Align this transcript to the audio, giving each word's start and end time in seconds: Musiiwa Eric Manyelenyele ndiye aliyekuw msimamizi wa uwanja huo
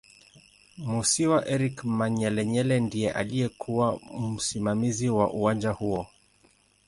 Musiiwa 0.91 1.39
Eric 1.53 1.77
Manyelenyele 1.87 2.79
ndiye 2.79 3.11
aliyekuw 3.11 3.91
msimamizi 4.29 5.09
wa 5.09 5.33
uwanja 5.33 5.71
huo 5.71 6.07